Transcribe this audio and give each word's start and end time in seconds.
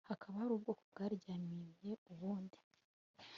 hakaba 0.09 0.41
hari 0.41 0.53
ubwoko 0.55 0.81
bwaryamiye 0.91 1.91
ubundi 2.11 2.59